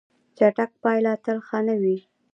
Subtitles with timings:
[0.37, 1.97] چټک پایله تل ښه نه وي.